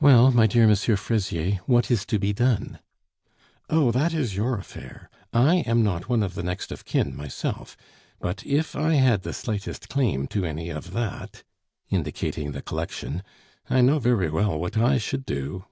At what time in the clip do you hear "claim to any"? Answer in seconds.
9.90-10.70